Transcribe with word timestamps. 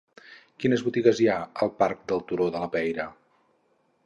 Quines 0.63 0.83
botigues 0.87 1.21
hi 1.25 1.29
ha 1.33 1.37
al 1.67 1.71
parc 1.83 2.01
del 2.13 2.27
Turó 2.33 2.51
de 2.57 2.63
la 2.65 2.75
Peira? 2.79 3.11